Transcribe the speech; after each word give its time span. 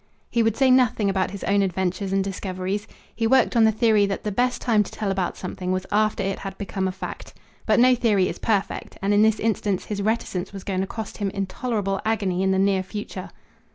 He 0.31 0.41
would 0.41 0.57
say 0.57 0.71
nothing 0.71 1.11
about 1.11 1.29
his 1.29 1.43
own 1.43 1.61
adventures 1.61 2.11
and 2.11 2.23
discoveries. 2.23 2.87
He 3.15 3.27
worked 3.27 3.55
on 3.55 3.65
the 3.65 3.71
theory 3.71 4.07
that 4.07 4.23
the 4.23 4.31
best 4.31 4.59
time 4.59 4.81
to 4.81 4.91
tell 4.91 5.11
about 5.11 5.37
something 5.37 5.71
was 5.71 5.85
after 5.91 6.23
it 6.23 6.39
had 6.39 6.57
become 6.57 6.87
a 6.87 6.91
fact. 6.91 7.35
But 7.67 7.79
no 7.79 7.93
theory 7.93 8.27
is 8.27 8.39
perfect; 8.39 8.97
and 9.03 9.13
in 9.13 9.21
this 9.21 9.39
instance 9.39 9.85
his 9.85 10.01
reticence 10.01 10.51
was 10.51 10.63
going 10.63 10.81
to 10.81 10.87
cost 10.87 11.17
him 11.17 11.29
intolerable 11.29 12.01
agony 12.03 12.41
in 12.41 12.49
the 12.49 12.57
near 12.57 12.81
future. 12.81 13.29